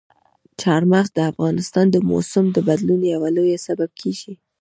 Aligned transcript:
چار 0.61 0.81
مغز 0.91 1.09
د 1.15 1.19
افغانستان 1.31 1.85
د 1.91 1.95
موسم 2.09 2.45
د 2.51 2.57
بدلون 2.67 3.01
یو 3.13 3.21
لوی 3.35 3.55
سبب 3.67 3.89
کېږي. 4.01 4.33